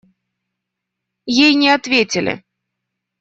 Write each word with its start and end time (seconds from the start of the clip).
Ей 1.43 1.53
не 1.53 1.69
ответили. 1.69 2.43